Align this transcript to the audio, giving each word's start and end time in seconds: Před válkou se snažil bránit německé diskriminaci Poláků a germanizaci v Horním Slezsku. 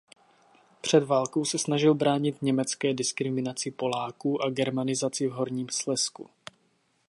Před 0.81 0.99
válkou 1.03 1.45
se 1.45 1.57
snažil 1.59 1.93
bránit 1.95 2.41
německé 2.41 2.93
diskriminaci 2.93 3.71
Poláků 3.71 4.43
a 4.43 4.49
germanizaci 4.49 5.27
v 5.27 5.31
Horním 5.31 5.69
Slezsku. 5.69 6.29